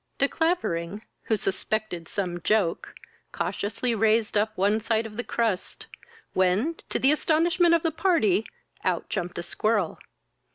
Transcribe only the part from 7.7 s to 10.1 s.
of the party, out jumped a squirrel.